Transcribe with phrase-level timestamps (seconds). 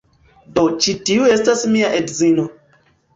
[0.53, 2.47] Do, ĉi tiu estas mia edzino.